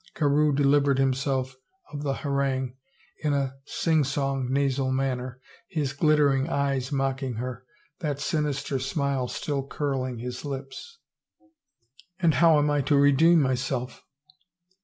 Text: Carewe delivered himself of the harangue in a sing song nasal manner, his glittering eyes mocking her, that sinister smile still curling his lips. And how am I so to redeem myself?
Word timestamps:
Carewe 0.15 0.51
delivered 0.55 0.97
himself 0.97 1.57
of 1.93 2.01
the 2.01 2.15
harangue 2.15 2.73
in 3.19 3.33
a 3.33 3.53
sing 3.67 4.03
song 4.03 4.47
nasal 4.51 4.91
manner, 4.91 5.39
his 5.69 5.93
glittering 5.93 6.49
eyes 6.49 6.91
mocking 6.91 7.35
her, 7.35 7.67
that 7.99 8.19
sinister 8.19 8.79
smile 8.79 9.27
still 9.27 9.61
curling 9.63 10.17
his 10.17 10.43
lips. 10.43 10.97
And 12.17 12.33
how 12.33 12.57
am 12.57 12.71
I 12.71 12.79
so 12.79 12.85
to 12.85 12.95
redeem 12.97 13.43
myself? 13.43 14.01